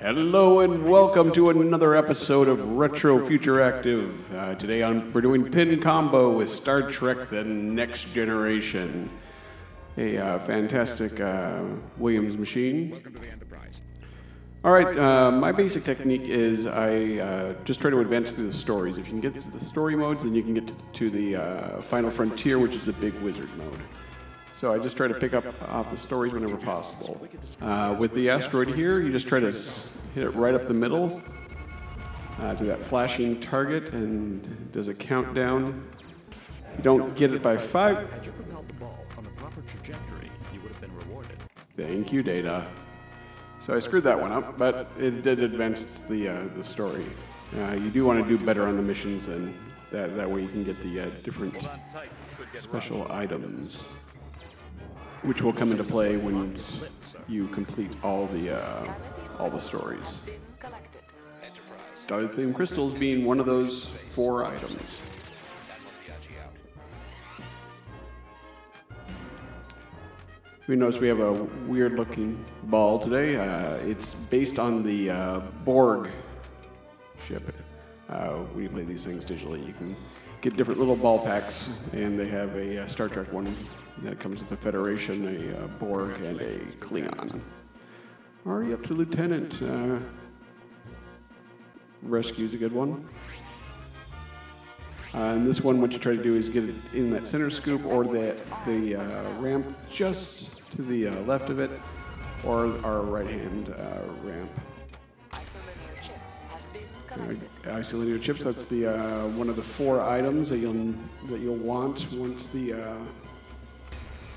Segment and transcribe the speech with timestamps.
[0.00, 4.34] Hello and welcome to another episode of Retro Future Active.
[4.34, 4.82] Uh, today
[5.12, 9.08] we're doing pin combo with Star Trek: The Next Generation,
[9.96, 11.62] a uh, fantastic uh,
[11.96, 13.02] Williams machine.
[14.64, 18.52] All right, uh, my basic technique is I uh, just try to advance through the
[18.52, 18.98] stories.
[18.98, 21.36] If you can get through the story modes, then you can get to, to the
[21.36, 23.80] uh, final frontier, which is the big wizard mode.
[24.54, 27.20] So I just try to pick up off the stories whenever possible.
[27.60, 31.20] Uh, with the asteroid here, you just try to hit it right up the middle
[32.38, 35.84] uh, to that flashing target, and does a countdown.
[36.76, 38.08] You don't get it by five.
[38.10, 41.36] Had you propelled the ball on the proper trajectory, you would have been rewarded.
[41.76, 42.64] Thank you, Data.
[43.58, 47.04] So I screwed that one up, but it did advance the uh, the story.
[47.58, 49.52] Uh, you do want to do better on the missions, and
[49.90, 51.68] that that way you can get the uh, different
[52.54, 53.88] special items,
[55.24, 56.54] which will come into play when
[57.28, 58.94] you complete all the uh,
[59.38, 60.20] all the stories.
[62.06, 64.98] Dilithium crystals being one of those four items.
[70.66, 71.32] We notice we have a
[71.66, 73.36] weird looking ball today.
[73.36, 76.10] Uh, it's based on the uh, Borg
[77.22, 77.54] ship.
[78.08, 79.96] Uh, when you play these things digitally, you can
[80.40, 83.54] get different little ball packs, and they have a, uh Star Trek one
[83.98, 87.40] that comes with the Federation, a uh, Borg, and a Klingon.
[88.46, 89.62] Already up to Lieutenant.
[89.62, 89.98] Uh,
[92.02, 93.08] rescue's a good one.
[95.14, 97.48] Uh, and this one, what you try to do is get it in that center
[97.48, 98.36] scoop or the,
[98.66, 101.70] the uh, ramp just to the uh, left of it,
[102.42, 104.50] or our right hand uh, ramp.
[107.12, 107.16] Uh,
[107.64, 108.42] isolinear chips.
[108.42, 110.92] That's the uh, one of the four items that you'll
[111.28, 112.72] that you'll want once the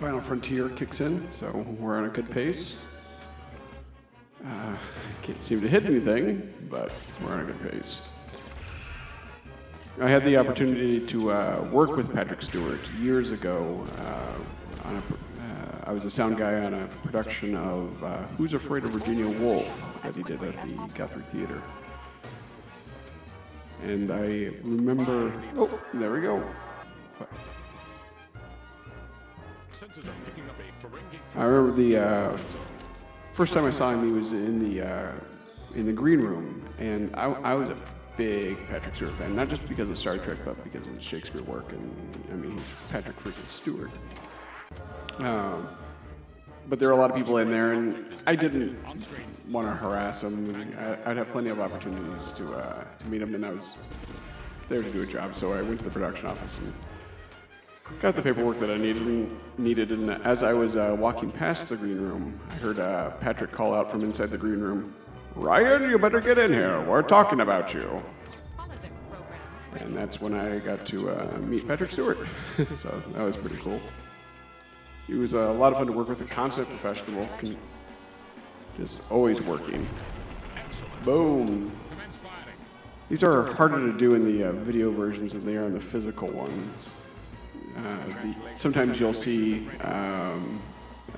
[0.00, 1.30] final frontier kicks in.
[1.30, 2.78] So we're on a good pace.
[4.44, 4.76] Uh,
[5.22, 6.90] can't seem to hit anything, but
[7.22, 8.08] we're on a good pace.
[10.00, 13.84] I had the opportunity to uh, work with Patrick Stewart years ago.
[13.98, 15.02] Uh, a, uh,
[15.84, 19.82] I was a sound guy on a production of uh, Who's Afraid of Virginia Woolf
[20.02, 21.62] that he did at the Guthrie Theater.
[23.82, 25.30] And I remember.
[25.56, 26.42] Oh, there we go.
[31.36, 32.38] I remember the uh,
[33.32, 34.04] first time I saw him.
[34.04, 35.12] He was in the uh,
[35.74, 37.76] in the green room, and I, I was a
[38.16, 41.42] big Patrick Stewart fan, not just because of Star Trek, but because of his Shakespeare
[41.42, 41.72] work.
[41.72, 43.90] And I mean, he's Patrick freaking Stewart.
[45.20, 45.68] Um,
[46.68, 48.78] but there were a lot of people in there, and I didn't
[49.50, 50.74] want to harass him.
[51.04, 53.74] I'd have plenty of opportunities to uh, to meet him, and I was
[54.68, 55.36] there to do a job.
[55.36, 56.72] So I went to the production office and
[57.98, 59.02] got the paperwork that I needed.
[59.02, 63.10] And, needed, and as I was uh, walking past the green room, I heard uh,
[63.12, 64.94] Patrick call out from inside the green room,
[65.34, 66.80] "Ryan, you better get in here.
[66.82, 68.02] We're talking about you."
[69.74, 72.18] And that's when I got to uh, meet Patrick Stewart.
[72.76, 73.80] so that was pretty cool.
[75.06, 77.28] He was a lot of fun to work with, a consummate professional,
[78.76, 79.88] just always working.
[81.04, 81.70] Boom.
[83.08, 85.80] These are harder to do in the uh, video versions than they are in the
[85.80, 86.92] physical ones.
[87.76, 90.60] Uh, the, sometimes you'll see um,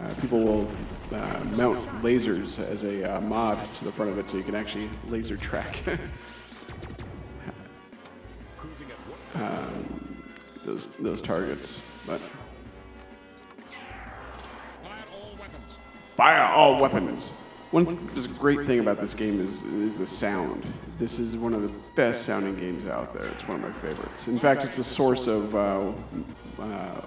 [0.00, 0.70] uh, people will
[1.12, 4.54] uh, mount lasers as a uh, mod to the front of it so you can
[4.54, 5.82] actually laser track
[9.34, 10.22] um,
[10.64, 11.80] those, those targets.
[12.06, 12.20] But
[16.16, 17.32] Fire all weapons.
[17.72, 17.86] One
[18.38, 20.66] great thing about this game is, is the sound.
[20.98, 23.28] This is one of the best sounding games out there.
[23.28, 24.28] It's one of my favorites.
[24.28, 25.90] In fact, it's the source of, uh,
[26.58, 27.00] uh,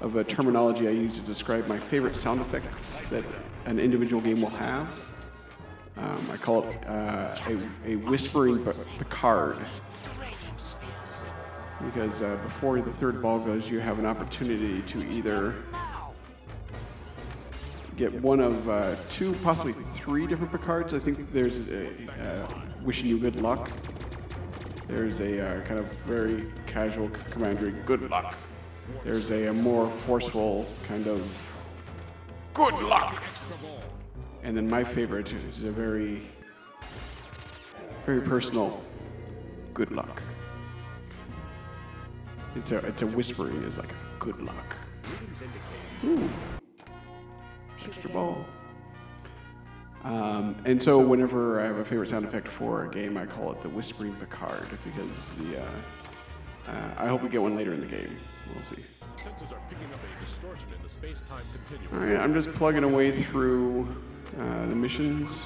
[0.00, 3.22] of a terminology I use to describe my favorite sound effects that
[3.66, 4.88] an individual game will have.
[5.96, 7.36] Um, I call it uh,
[7.84, 8.64] a, a whispering
[8.98, 9.58] Picard.
[11.84, 15.54] Because uh, before the third ball goes, you have an opportunity to either
[17.98, 20.94] get one of uh, two, possibly three different Picards.
[20.94, 21.88] I think there's a,
[22.22, 22.46] uh,
[22.82, 23.72] wishing you good luck.
[24.86, 28.36] There's a uh, kind of very casual commandery, good luck.
[29.02, 31.20] There's a, a more forceful kind of
[32.54, 33.22] good luck.
[34.44, 36.22] And then my favorite is a very,
[38.06, 38.80] very personal
[39.74, 40.22] good luck.
[42.54, 44.76] It's a, it's a whispering, it's like good luck.
[46.04, 46.30] Ooh
[47.88, 48.44] extra ball.
[50.04, 53.52] Um, and so whenever I have a favorite sound effect for a game, I call
[53.52, 55.62] it the Whispering Picard because the.
[55.62, 55.70] Uh,
[56.68, 58.16] uh, I hope we get one later in the game.
[58.52, 58.76] We'll see.
[59.16, 62.02] Sensors are picking up a distortion in the space-time continuum.
[62.02, 63.88] All right, I'm just plugging away through
[64.38, 65.36] uh, the missions.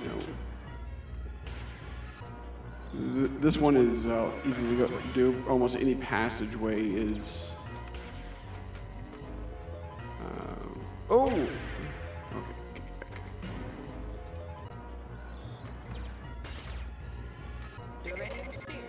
[0.00, 0.18] you know,
[3.20, 5.44] th- this one is uh, easy to go do.
[5.48, 7.50] Almost any passageway is.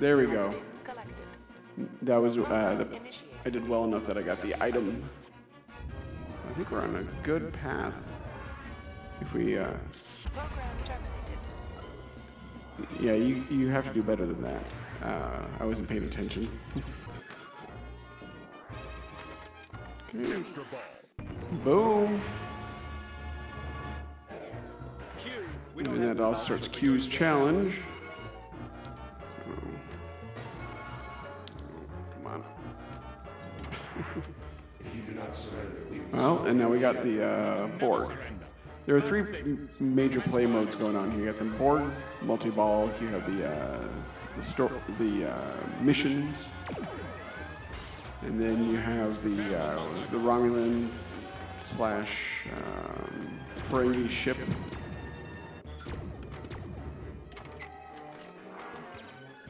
[0.00, 0.54] There we go.
[2.00, 2.88] That was uh, the,
[3.44, 5.04] I did well enough that I got the item.
[5.68, 5.74] So
[6.48, 7.92] I think we're on a good path.
[9.20, 9.68] If we, uh,
[12.98, 14.66] yeah, you you have to do better than that.
[15.02, 16.48] Uh, I wasn't paying attention.
[21.62, 22.22] Boom.
[25.76, 27.82] And that also starts Q's challenge.
[36.12, 38.10] well, and now we got the uh, Borg.
[38.86, 39.24] There are three
[39.78, 41.20] major play modes going on here.
[41.20, 41.92] You got the Borg,
[42.22, 42.90] multi-ball.
[43.00, 43.88] You have the uh,
[44.36, 46.48] the sto- the uh, missions,
[48.22, 50.88] and then you have the uh, the Romulan
[51.58, 54.38] slash um, Ferengi ship.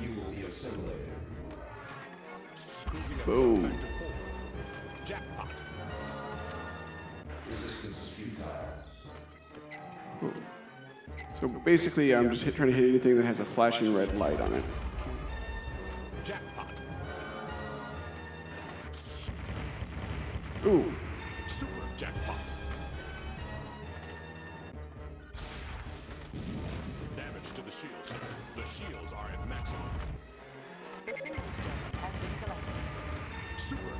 [0.00, 0.70] You will be Vector
[3.24, 3.70] four.
[5.06, 5.48] Jackpot.
[11.40, 14.40] So basically, I'm just hit, trying to hit anything that has a flashing red light
[14.40, 14.64] on it.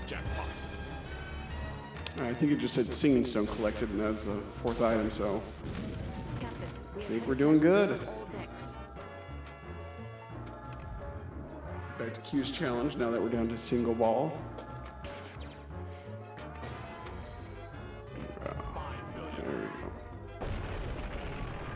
[0.09, 0.47] Jackpot.
[2.23, 5.11] I think it just said Singing Stone collected, and that's the fourth item.
[5.11, 5.41] So
[6.97, 8.01] I think we're doing good.
[11.99, 12.97] Back to Q's challenge.
[12.97, 14.37] Now that we're down to single ball.
[18.75, 19.35] Five million.
[19.37, 20.49] There we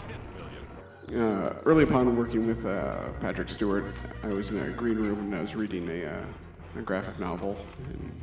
[0.01, 1.41] Ten million.
[1.41, 1.47] go.
[1.47, 3.85] Uh, early upon working with uh, Patrick Stewart,
[4.23, 6.25] I was in a green room and I was reading a, uh,
[6.77, 7.57] a graphic novel.
[7.89, 8.21] And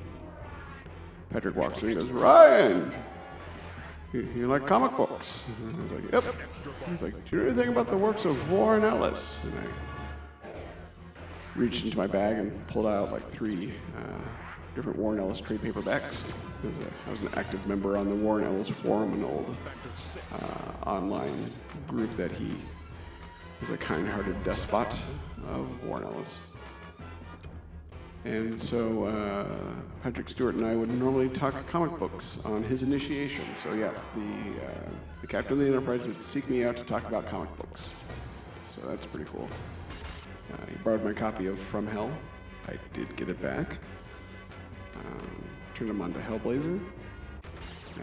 [1.30, 2.92] Patrick walks in and goes, Ryan,
[4.14, 5.44] you, you like comic books?
[5.60, 6.36] And I was like, Yep.
[6.90, 9.42] He's like, Do you know anything about the works of Warren Ellis?
[9.44, 10.50] And I
[11.56, 14.30] reached into my bag and pulled out like three uh,
[14.76, 16.24] different Warren Ellis trade paperbacks.
[16.62, 19.56] Because uh, I was an active member on the Warren Ellis forum, an old
[20.32, 21.52] uh, online
[21.88, 22.54] group that he
[23.62, 24.98] was a kind-hearted despot
[25.50, 26.40] of Warren Ellis.
[28.26, 29.46] And so uh,
[30.04, 33.46] Patrick Stewart and I would normally talk comic books on his initiation.
[33.56, 34.90] So yeah, the uh,
[35.22, 37.92] the captain of the Enterprise would seek me out to talk about comic books.
[38.76, 39.48] So that's pretty cool.
[40.52, 42.12] Uh, he borrowed my copy of From Hell.
[42.68, 43.78] I did get it back.
[44.96, 45.44] Um,
[45.74, 46.80] turned him on to Hellblazer.
[47.96, 48.02] Uh,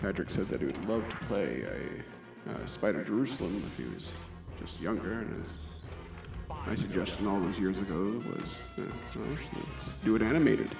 [0.00, 4.12] Patrick said that he would love to play a, uh Spider Jerusalem if he was
[4.58, 5.66] just younger, and his,
[6.66, 8.82] my suggestion all those years ago was, uh,
[9.14, 9.26] well,
[9.72, 10.70] let's do it animated.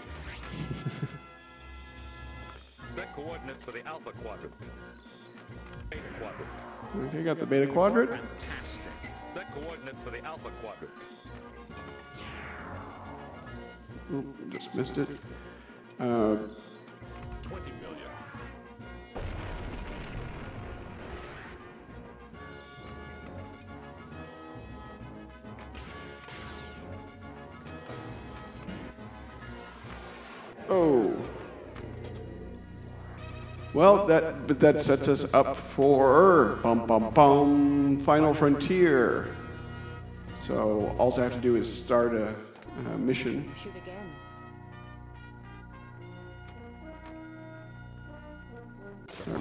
[2.96, 4.52] Set coordinates for the Alpha Quadrant.
[5.90, 6.50] Beta Quadrant.
[7.08, 8.10] Okay, got the Beta Quadrant.
[8.10, 8.80] Fantastic.
[9.34, 10.92] Set coordinates for the Alpha Quadrant.
[14.12, 15.08] Oh, just missed it.
[16.00, 16.36] Uh,
[30.68, 31.14] oh.
[33.74, 39.36] Well, that but that sets us up for bum bum bum Final Frontier.
[40.34, 42.34] So all I have to do is start a,
[42.92, 43.52] a mission.
[43.62, 44.12] Shoot again.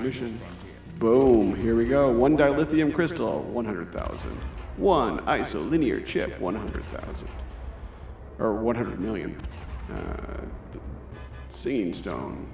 [0.01, 0.39] Mission.
[0.99, 2.11] Boom, here we go.
[2.11, 4.31] One dilithium crystal, 100,000.
[4.77, 7.27] One isolinear chip, 100,000.
[8.39, 9.39] Or 100 million.
[9.91, 10.41] Uh,
[10.73, 10.79] d-
[11.55, 12.47] singing stone.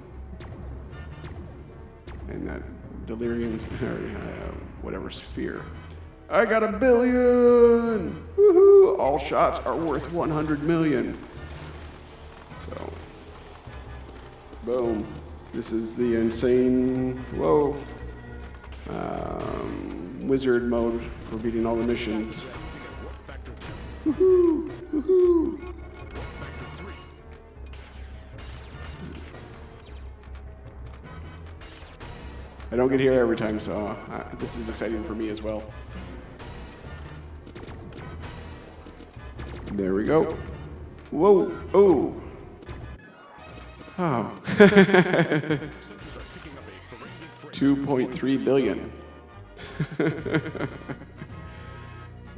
[2.28, 2.62] And that
[3.06, 5.62] delirium, or uh, whatever sphere.
[6.30, 8.24] I got a billion!
[8.36, 8.98] Woohoo!
[8.98, 11.18] All shots are worth 100 million.
[12.66, 12.92] So,
[14.64, 15.06] Boom.
[15.52, 17.76] This is the insane, whoa,
[18.88, 22.42] um, wizard mode for beating all the missions.
[24.06, 24.70] Woohoo!
[24.94, 25.71] Woohoo!
[32.72, 35.62] I don't get here every time, so uh, this is exciting for me as well.
[39.74, 40.24] There we go.
[41.10, 41.52] Whoa!
[41.74, 42.16] Oh!
[43.98, 44.32] Oh.
[47.52, 48.90] 2.3 billion.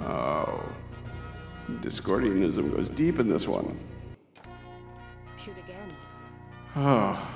[0.01, 0.63] oh.
[1.81, 3.79] Discordianism goes deep in this one.
[5.43, 5.95] Shoot again.
[6.75, 7.34] Oh.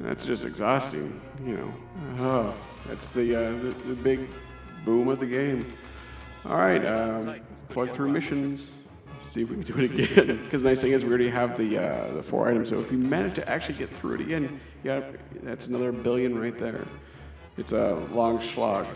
[0.00, 1.74] That's just exhausting, you know.
[2.18, 2.54] Oh,
[2.86, 4.28] that's the, uh, the, the big
[4.84, 5.72] boom of the game.
[6.44, 7.36] All right, um,
[7.68, 8.70] plug through missions.
[9.22, 10.40] See if we can do it again.
[10.44, 12.68] Because the nice thing is we already have the uh, the four items.
[12.68, 15.02] So if you manage to actually get through it again, yeah,
[15.42, 16.86] that's another billion right there.
[17.56, 18.86] It's a long slog.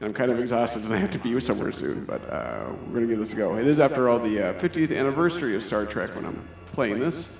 [0.00, 3.08] I'm kind of exhausted and I have to be somewhere soon, but uh, we're going
[3.08, 3.56] to give this a go.
[3.56, 7.38] It is, after all, the uh, 50th anniversary of Star Trek when I'm playing this.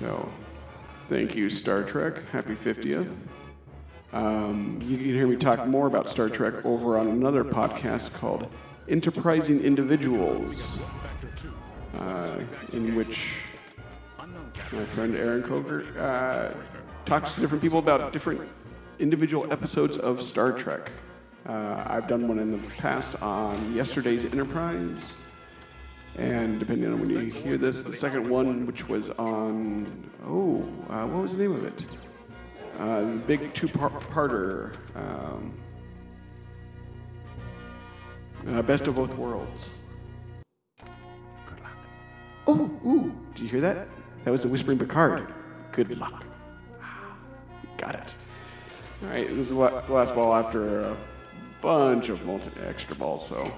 [0.00, 0.28] So,
[1.08, 2.28] thank you, Star Trek.
[2.30, 3.14] Happy 50th.
[4.12, 8.48] Um, you can hear me talk more about Star Trek over on another podcast called
[8.88, 10.78] Enterprising Individuals,
[11.98, 12.38] uh,
[12.72, 13.34] in which
[14.72, 16.54] my friend Aaron Coker uh,
[17.04, 18.40] talks to different people about different
[18.98, 20.90] individual episodes of Star Trek.
[21.46, 25.14] Uh, I've done one in the past on yesterday's Enterprise,
[26.16, 31.06] and depending on when you hear this, the second one, which was on oh, uh,
[31.06, 31.86] what was the name of it?
[32.78, 35.54] Uh, the big two-parter, um,
[38.48, 39.70] uh, Best of Both Worlds.
[40.78, 41.72] Good luck.
[42.46, 43.88] Oh, ooh, did you hear that?
[44.24, 45.32] That was the Whispering Picard.
[45.72, 46.24] Good luck.
[47.76, 48.14] Got it.
[49.02, 50.96] All right, this is the last ball after a
[51.60, 53.52] bunch of multi extra balls, so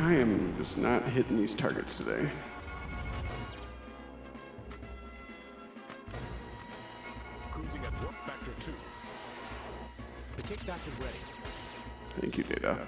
[0.00, 2.28] I am just not hitting these targets today.
[7.52, 8.72] Cruising at warp factor 2.
[10.36, 11.18] The kickback is ready.
[12.20, 12.78] Thank you, Data.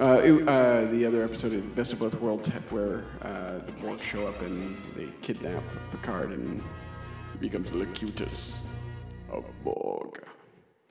[0.00, 4.02] Uh, it- uh, the other episode of Best of Both Worlds, where uh, the Borg
[4.02, 6.62] show up and they kidnap Picard and
[7.32, 8.60] he becomes Locutus
[9.30, 10.22] of Borg.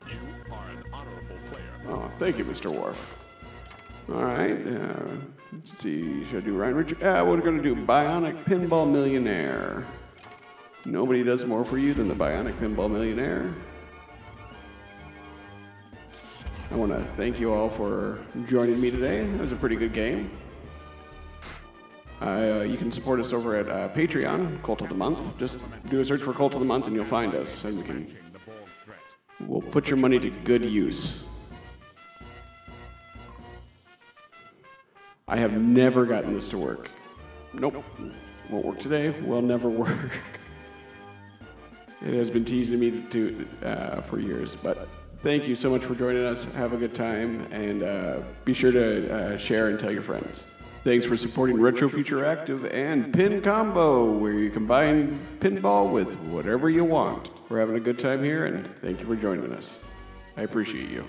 [0.07, 0.17] You
[0.51, 1.71] are an honorable player.
[1.87, 2.69] Oh, thank you, Mr.
[2.69, 3.16] Worf.
[4.09, 4.65] All right.
[4.65, 5.15] Uh,
[5.51, 6.25] let's see.
[6.25, 6.97] Should I do Ryan Richard?
[7.01, 9.85] Yeah, we're going to do Bionic Pinball Millionaire.
[10.85, 13.53] Nobody does more for you than the Bionic Pinball Millionaire.
[16.71, 19.21] I want to thank you all for joining me today.
[19.21, 20.31] It was a pretty good game.
[22.21, 25.37] Uh, you can support us over at uh, Patreon, Cult of the Month.
[25.37, 25.59] Just
[25.89, 28.15] do a search for Cult of the Month and you'll find us, and we can.
[29.41, 31.23] We'll put your money to good use.
[35.29, 36.89] I have never gotten this to work.
[37.53, 37.83] Nope.
[38.49, 39.09] Won't work today.
[39.09, 40.19] Will never work.
[42.01, 44.87] It has been teasing me to, uh, for years, but
[45.23, 46.45] thank you so much for joining us.
[46.53, 50.45] Have a good time, and uh, be sure to uh, share and tell your friends.
[50.83, 56.69] Thanks for supporting Retro Future Active and Pin Combo, where you combine pinball with whatever
[56.69, 57.31] you want.
[57.49, 59.81] We're having a good time here, and thank you for joining us.
[60.37, 61.03] I appreciate you.